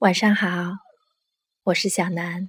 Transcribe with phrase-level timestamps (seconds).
[0.00, 0.48] 晚上好，
[1.64, 2.48] 我是小南。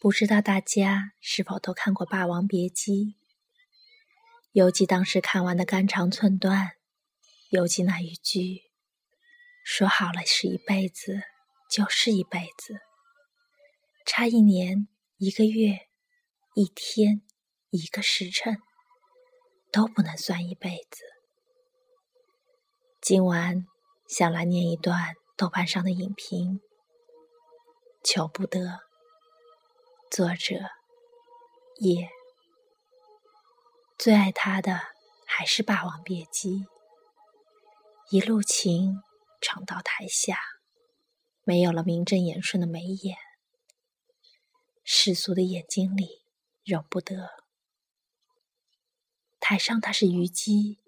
[0.00, 2.92] 不知道大家是否都看过《霸王别姬》？
[4.50, 6.72] 尤其当时看完的肝肠寸断，
[7.50, 8.62] 尤其那一句
[9.64, 11.22] “说好了是一辈子，
[11.70, 12.80] 就是一辈子”，
[14.04, 14.88] 差一年、
[15.18, 15.86] 一个月、
[16.56, 17.22] 一天、
[17.70, 18.58] 一个时辰，
[19.70, 21.04] 都不能算一辈子。
[23.00, 23.64] 今晚
[24.08, 25.14] 想来念一段。
[25.36, 26.62] 豆瓣上的影评，
[28.02, 28.80] 求不得。
[30.10, 30.54] 作者
[31.78, 32.08] 叶
[33.98, 34.80] 最爱他的
[35.26, 36.60] 还是《霸王别姬》，
[38.10, 39.02] 一路情
[39.42, 40.38] 闯到台下，
[41.42, 43.18] 没有了名正言顺的眉眼，
[44.84, 46.22] 世俗的眼睛里
[46.64, 47.28] 容不得。
[49.38, 50.78] 台上他是虞姬，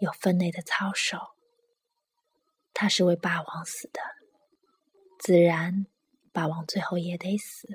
[0.00, 1.35] 有分内的操守。
[2.78, 4.02] 他是为霸王死的，
[5.18, 5.86] 自然
[6.30, 7.66] 霸王最后也得死。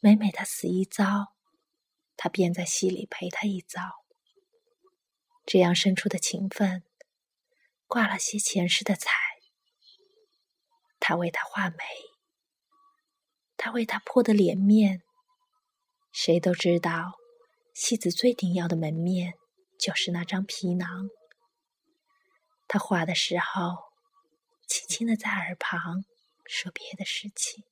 [0.00, 1.28] 每每他死一遭，
[2.16, 3.80] 他便在戏里陪他一遭。
[5.44, 6.82] 这样生出的情分，
[7.86, 9.12] 挂了些前世的彩。
[10.98, 11.84] 他为他画眉，
[13.56, 15.02] 他为他破的脸面。
[16.10, 17.12] 谁都知道，
[17.72, 19.34] 戏子最顶要的门面，
[19.78, 21.08] 就是那张皮囊。
[22.68, 23.92] 他画的时候，
[24.66, 26.04] 轻轻的在耳旁
[26.44, 27.64] 说别的事情。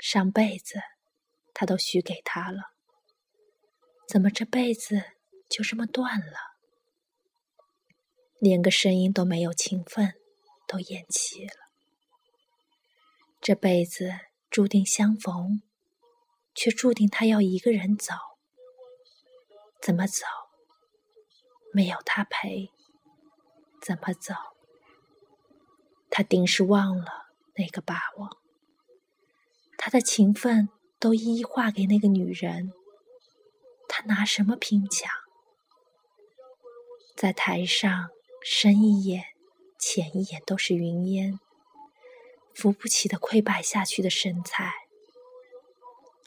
[0.00, 0.80] 上辈子
[1.54, 2.72] 他都许给他了，
[4.06, 5.12] 怎么这辈子
[5.48, 6.36] 就这么断了？
[8.40, 10.14] 连个声音都没有，情分
[10.66, 11.54] 都咽气了。
[13.40, 14.12] 这辈子
[14.50, 15.62] 注定相逢，
[16.54, 18.12] 却注定他要一个人走。
[19.80, 20.26] 怎么走？
[21.72, 22.73] 没有他陪。
[23.86, 24.32] 怎么走？
[26.08, 28.38] 他定是忘了那个霸王，
[29.76, 32.72] 他的情分都一一划给那个女人，
[33.86, 35.10] 他拿什么拼抢？
[37.14, 38.08] 在台上，
[38.42, 39.24] 深一眼、
[39.78, 41.38] 浅一眼都是云烟，
[42.54, 44.72] 扶不起的溃败下去的身材。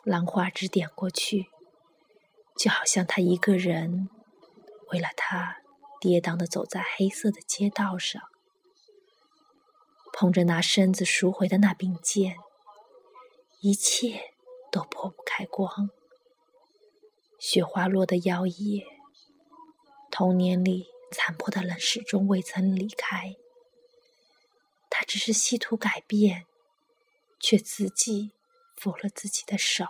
[0.03, 1.47] 兰花指点过去，
[2.55, 4.09] 就好像他一个人，
[4.91, 5.63] 为了他。
[5.99, 8.21] 跌宕的走在黑色的街道上，
[10.13, 12.37] 捧着拿身子赎回的那柄剑，
[13.59, 14.33] 一切
[14.71, 15.89] 都破不开光。
[17.39, 18.85] 雪花落得摇曳，
[20.09, 23.35] 童年里残破的人始终未曾离开。
[24.89, 26.45] 他只是稀图改变，
[27.39, 28.31] 却自己
[28.75, 29.85] 负了自己的手，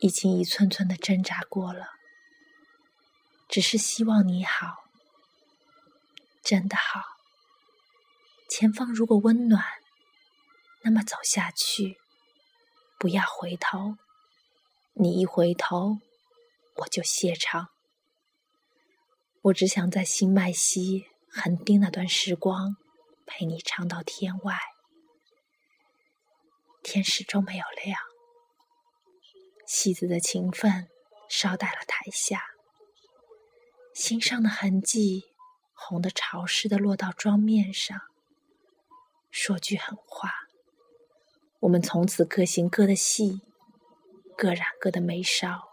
[0.00, 1.88] 已经一寸寸的挣扎过了。
[3.54, 4.82] 只是希望你好，
[6.42, 7.00] 真的好。
[8.50, 9.64] 前方如果温暖，
[10.82, 11.96] 那么走下去，
[12.98, 13.94] 不要回头。
[14.94, 16.00] 你一回头，
[16.78, 17.68] 我就谢场。
[19.42, 22.76] 我只想在新麦西横滨那段时光，
[23.24, 24.58] 陪你唱到天外。
[26.82, 28.00] 天始终没有亮，
[29.64, 30.88] 戏子的情分
[31.28, 32.53] 捎带了台下。
[33.94, 35.26] 心上的痕迹，
[35.72, 37.96] 红的潮湿的落到妆面上。
[39.30, 40.32] 说句狠话，
[41.60, 43.42] 我们从此各行各的戏，
[44.36, 45.68] 各染各的眉梢。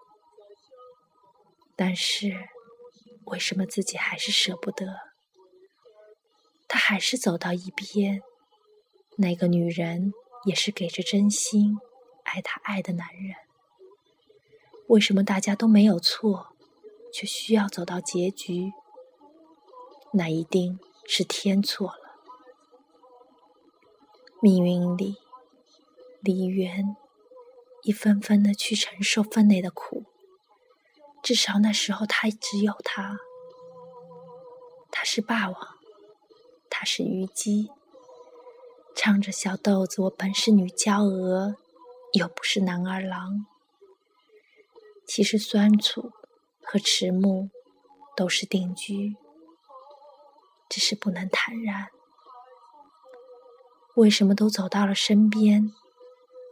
[1.76, 2.48] 但是，
[3.26, 5.00] 为什么自己还是舍不得？
[6.68, 8.22] 他还是走到一边。
[9.18, 10.14] 那个女人
[10.46, 11.80] 也是给着真心
[12.24, 13.36] 爱他爱的男人。
[14.90, 16.51] 为什么大家都没有错？
[17.12, 18.74] 却需要走到结局，
[20.14, 22.02] 那一定是天错了。
[24.42, 25.18] 命运里，
[26.22, 26.96] 梨园
[27.84, 30.06] 一分分的去承受分内的苦，
[31.22, 33.20] 至少那时候他只有他，
[34.90, 35.78] 他是霸王，
[36.70, 37.70] 他是虞姬，
[38.96, 41.56] 唱着小豆子，我本是女娇娥，
[42.14, 43.46] 又不是男儿郎。
[45.06, 46.12] 其实酸楚。
[46.72, 47.50] 和迟暮
[48.16, 49.18] 都是定居，
[50.70, 51.90] 只是不能坦然。
[53.98, 55.74] 为什么都走到了身边，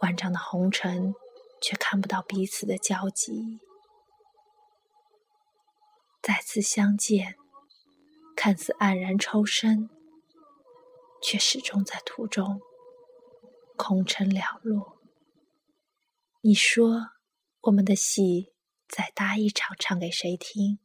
[0.02, 1.16] 万丈的红尘，
[1.62, 3.62] 却看不到彼此的交集？
[6.22, 7.38] 再次相见，
[8.36, 9.90] 看似黯然抽身，
[11.22, 12.60] 却始终在途中
[13.78, 14.98] 空城了落。
[16.42, 17.12] 你说，
[17.62, 18.52] 我们的戏？
[18.90, 20.80] 再搭一场，唱给谁听？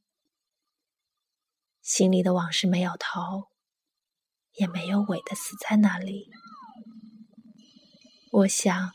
[1.81, 3.49] 心里的往事没有头，
[4.53, 6.31] 也没有尾的死在那里。
[8.31, 8.93] 我想，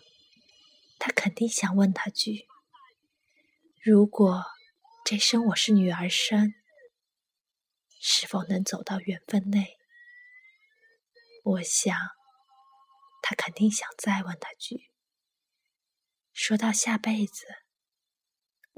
[1.00, 2.48] 他肯定想问他句
[3.84, 4.46] ：“如果
[5.04, 6.54] 这生我是女儿身，
[8.00, 9.78] 是否能走到缘分内？”
[11.44, 11.98] 我想，
[13.22, 14.92] 他肯定想再问他句
[16.34, 17.46] ：“说到下辈子，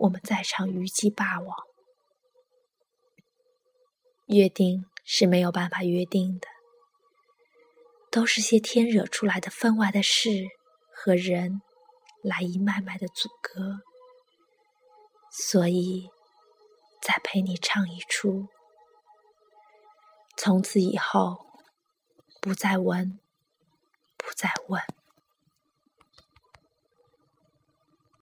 [0.01, 1.57] 我们再唱虞姬霸王。”
[4.27, 6.47] 约定是没有办法约定的，
[8.09, 10.47] 都是些天惹出来的分外的事
[10.93, 11.61] 和人，
[12.23, 13.81] 来一脉脉的阻隔。
[15.31, 16.09] 所以，
[17.01, 18.47] 再陪你唱一出，
[20.37, 21.45] 从此以后，
[22.41, 23.19] 不再闻，
[24.17, 24.81] 不再问。